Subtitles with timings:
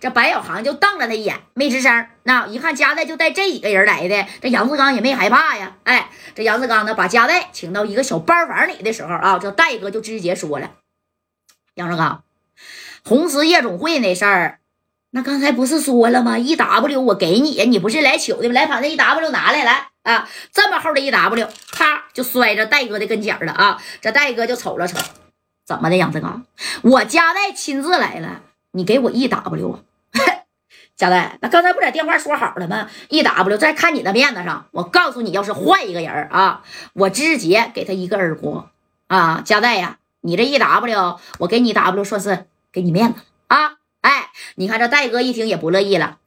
[0.00, 2.06] 这白小航就瞪了他一眼，没吱声。
[2.24, 5.76] 那一看夹带就带这几个人来的，这杨志刚也没害怕呀。
[5.84, 10.70] 哎，这杨志刚呢，把夹带请到一个小班房里的时候啊，这戴哥就直接说了
[11.74, 12.22] ：“杨志刚，
[13.04, 14.60] 红石夜总会那事儿，
[15.10, 16.38] 那刚才不是说了吗？
[16.38, 18.54] 一 W 我给你，你不是来取的吗？
[18.54, 23.82] 来，把那一 W 拿来，来啊，这么厚的一 W，啪就摔着戴哥的跟前了啊。
[24.00, 24.98] 这戴哥就瞅了瞅，
[25.66, 26.46] 怎么的，杨志刚，
[26.82, 28.42] 我夹带亲自来了。”
[28.72, 29.80] 你给我 E W 啊，
[30.96, 36.62] 贾代，那刚才不在电话说好了吗？E W 在看你的面子上，我告诉你，要是换一个人啊，
[36.94, 38.70] 我直接给他一个耳光
[39.08, 39.42] 啊！
[39.44, 43.76] 贾代呀，你这 E W，我给你 W 算是给你面子啊！
[44.00, 46.18] 哎，你看这戴哥一听也不乐意了，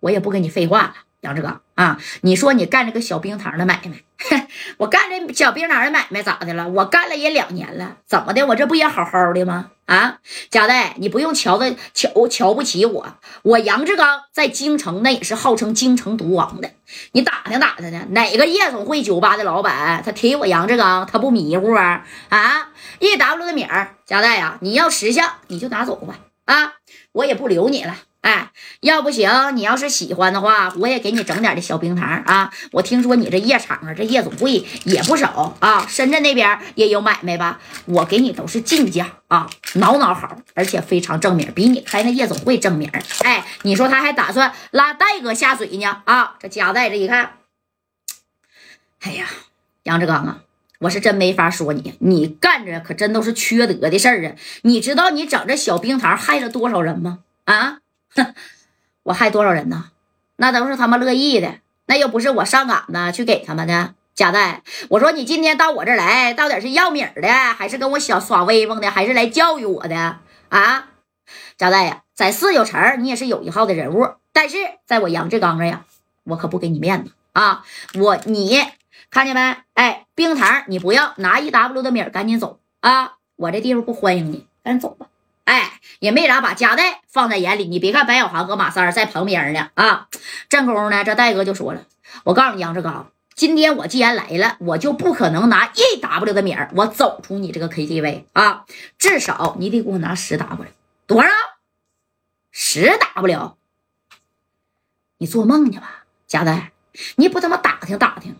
[0.00, 4.46] 我也不跟你废话了，杨志刚啊，你说你干这个小冰糖的买卖，
[4.78, 6.68] 我干这小冰糖的买卖咋的了？
[6.68, 8.46] 我干了也两年了，怎么的？
[8.46, 9.70] 我这不也好好的吗？
[9.92, 13.06] 啊，贾代，你不用瞧的瞧瞧不起我，
[13.42, 16.70] 我杨志刚在京城那也是号称京城毒王的。
[17.12, 18.06] 你打听打听呢？
[18.08, 22.06] 哪个夜总会酒吧的老板他提我杨志刚，他不迷糊啊？
[22.30, 26.72] 啊，E W 的名儿，贾代呀，你要识相你就拿走吧，啊，
[27.12, 27.94] 我也不留你了。
[28.22, 32.52] 哎，要不行，你要是喜欢的话，我也给你整点的小冰糖啊！
[32.70, 37.60] 我听说你这夜场啊，这夜总会也不少啊，深圳那边也有买卖吧？
[37.86, 42.88] 我给你都是进价啊，挠挠好，而且非常正名，比你开那夜总会正名。
[43.24, 46.02] 哎，你说他还打算拉戴哥下水呢？
[46.04, 47.38] 啊，这夹带这一看，
[49.00, 49.26] 哎呀，
[49.82, 50.42] 杨志刚啊，
[50.78, 54.32] 我是真没法说你，你干着可真都是缺德的事儿啊！
[54.62, 57.18] 你知道你整这小冰糖害了多少人吗？
[57.46, 57.78] 啊？
[58.14, 58.34] 哼，
[59.04, 59.90] 我害多少人呢？
[60.36, 63.94] 那都是他们乐意的，那又不是我上岗子去给他们的。
[64.14, 70.18] 贾代，我说你今天到我这儿来，到底是要米的，还是跟我小耍威风的，还是来教育我的
[70.50, 70.88] 啊？
[71.56, 75.86] 贾代呀，在四九城你也是有一号的人物，但是在我杨志刚这呀，
[76.24, 77.64] 我可不给你面子啊！
[77.94, 78.60] 我你
[79.10, 79.56] 看见没？
[79.74, 83.14] 哎，冰糖你不要拿一 W 的米赶紧走啊！
[83.36, 85.06] 我这地方不欢迎你，赶紧走吧。
[85.44, 87.66] 哎，也没咋把夹带放在眼里。
[87.66, 90.08] 你别看白小航和马三在旁边呢，啊，
[90.48, 91.84] 正宫呢，这戴哥就说了
[92.24, 98.64] ：“我告诉你，杨志刚，今天我既然来了，我就不可能拿一 W 的米儿，我走出你这个 KTV 啊，
[98.98, 100.66] 至少你得给我拿十 W，
[101.06, 101.28] 多少？
[102.50, 103.56] 十 W？
[105.18, 106.72] 你做梦呢吧，夹带？
[107.16, 108.36] 你不他妈打听打听，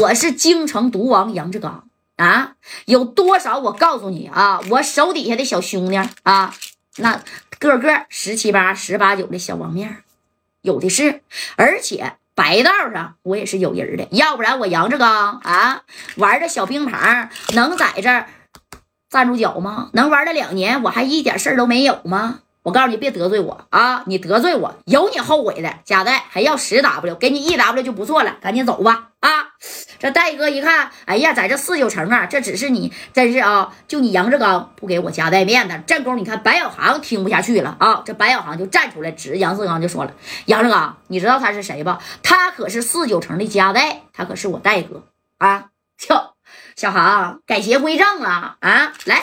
[0.00, 1.86] 我是京城毒王杨志刚。”
[2.20, 2.52] 啊，
[2.84, 3.58] 有多少？
[3.58, 6.54] 我告诉你啊，我手底下的小兄弟啊，
[6.98, 7.22] 那
[7.58, 10.04] 个个十七八、十八九的小王面，
[10.60, 11.22] 有的是。
[11.56, 15.82] 而且白道上我也是有人的，要不然我杨志刚啊，
[16.16, 18.26] 玩的小冰糖能在这
[19.08, 19.88] 站住脚吗？
[19.94, 22.40] 能玩了两年，我还一点事儿都没有吗？
[22.62, 24.02] 我告诉你，别得罪我啊！
[24.06, 25.76] 你得罪我，有你后悔的。
[25.82, 29.08] 贾代还要十 W，给你一 W 就不错了，赶紧走吧！
[29.20, 29.46] 啊，
[29.98, 35.82] 这戴哥一看，哎呀，在这四九城啊，这只是你，真是啊，就你杨志刚不给我夹带面子。
[35.86, 38.02] 正宫，你看白小航听不下去了啊！
[38.04, 40.12] 这白小航就站出来，指杨志刚就说了
[40.44, 41.98] ：“杨志刚，你知道他是谁吧？
[42.22, 45.02] 他可是四九城的夹带，他可是我戴哥
[45.38, 45.70] 啊！
[46.10, 46.34] 哟，
[46.76, 48.92] 小航改邪归正了啊！
[49.06, 49.22] 来，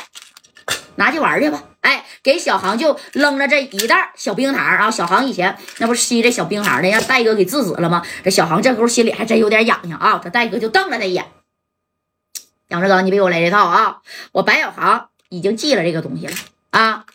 [0.96, 4.92] 拿去玩去吧。”哎，给小航就扔了这一袋小冰糖啊！
[4.92, 8.06] 小航以前那不是吸这小冰糖的，让戴哥给制止了吗？
[8.26, 10.20] 这小航这时候心里还真有点痒痒啊！
[10.22, 11.32] 这戴哥就瞪了他一眼。
[12.68, 14.02] 杨志刚，你别给我来这套啊！
[14.34, 16.36] 我白小航已经记了这个东西了
[16.72, 17.06] 啊！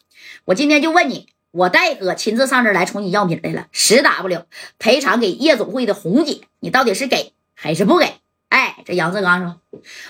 [0.46, 4.46] 我今天就问你，我戴哥亲自上这来冲你要米来了，十 W
[4.78, 8.14] 赔偿给夜总会的红姐，你到底是给还是不给？
[8.48, 9.60] 哎，这杨志刚说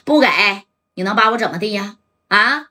[0.05, 0.29] 不给，
[0.95, 1.97] 你能把我怎么地呀？
[2.29, 2.69] 啊？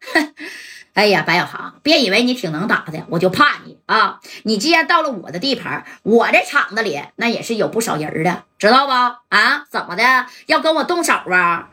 [0.98, 4.18] 哎呀，白小航，别以为你挺能打的，我就怕你啊！
[4.42, 8.92] 你既然到了我的地盘，我这厂子里那也是有不少人的，知道不？
[8.92, 11.68] 啊，怎么的，要跟我动手啊？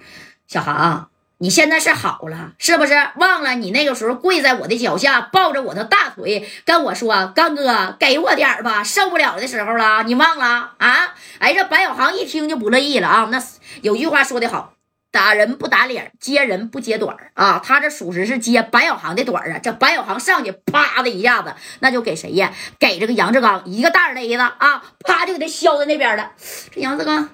[0.47, 1.09] 小航，
[1.39, 2.93] 你现在是好了，是不是？
[3.15, 11.15] 忘了你那个时候跪在我的脚下，抱着我的大腿，跟我说：“刚哥，给我点吧，受不了的时候了。”你忘了啊？
[11.39, 13.27] 哎，这白小航一听就不乐意了啊！
[13.31, 13.41] 那
[13.81, 14.74] 有句话说的好。
[15.15, 17.61] 打人不打脸，接人不接短啊！
[17.63, 19.57] 他这属实是接白小航的短啊！
[19.59, 22.53] 这白小航上去啪的一下子，那就给谁呀？
[22.77, 24.83] 给这个杨志刚一个大雷子啊！
[25.05, 26.33] 啪就给他削在那边了。
[26.69, 27.29] 这杨志刚，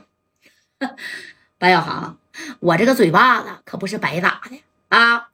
[1.57, 2.19] 白小航，
[2.59, 5.29] 我这个嘴巴子可不是白打的啊！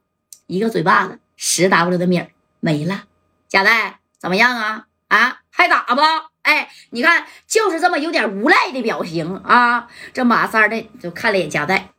[0.46, 2.24] 一个嘴巴子十 W 的米
[2.60, 3.02] 没了。
[3.46, 4.86] 贾代怎么样啊？
[5.08, 6.00] 啊，还打不？
[6.40, 9.86] 哎，你看，就是这么有点无赖的表情啊！
[10.14, 11.90] 这马三的就看了眼贾代。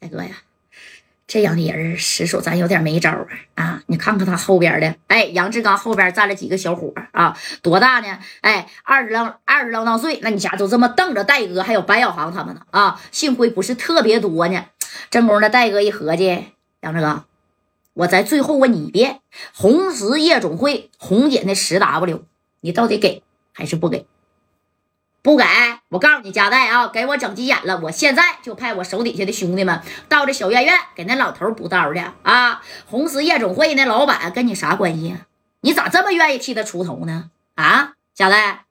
[0.00, 0.30] 大哥呀，
[1.26, 3.26] 这样的人实属咱有点没招啊！
[3.56, 7.36] 啊，你看看他后边的，哎，杨志刚后边站了几个小伙啊？
[7.62, 8.18] 多大呢？
[8.40, 13.00] 哎，二十啷二十啷当岁，那你家都这么瞪着戴哥，还有白小航他们呢啊？
[13.10, 14.66] 幸亏不是特别多呢。
[15.10, 16.44] 正宫的戴哥一合计，
[16.80, 17.26] 杨志刚，
[17.94, 19.20] 我再最后问你一遍，
[19.52, 22.24] 红石夜总会红姐那十 W，
[22.60, 23.22] 你到底给
[23.52, 24.06] 还是不给？
[25.28, 25.44] 不给
[25.90, 27.78] 我告诉你，加代啊，给我整急眼了！
[27.82, 29.78] 我现在就派我手底下的兄弟们
[30.08, 32.62] 到这小院院给那老头补刀去啊！
[32.86, 35.26] 红石夜总会那老板跟你啥关系啊？
[35.60, 37.26] 你咋这么愿意替他出头呢？
[37.56, 38.64] 啊，加代，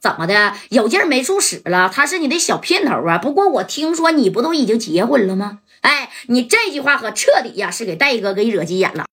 [0.00, 0.54] 怎么的？
[0.70, 1.90] 有劲没处使了？
[1.94, 3.18] 他是你的小姘头啊！
[3.18, 5.58] 不过我听说你不都已经结婚了吗？
[5.82, 9.06] 哎，你这句话可彻底呀，是给戴哥给惹急眼了。